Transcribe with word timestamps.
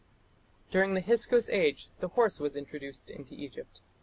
During 0.71 0.95
the 0.95 1.01
Hyksos 1.01 1.47
Age 1.51 1.89
the 1.99 2.07
horse 2.07 2.39
was 2.39 2.55
introduced 2.55 3.11
into 3.11 3.35
Egypt. 3.35 3.83